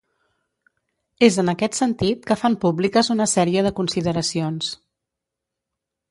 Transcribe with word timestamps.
És 1.25 1.35
en 1.43 1.51
aquest 1.51 1.75
sentit 1.79 2.23
que 2.31 2.37
fan 2.43 2.55
públiques 2.63 3.11
una 3.17 3.27
sèrie 3.33 3.63
de 3.67 3.73
consideracions. 3.81 4.71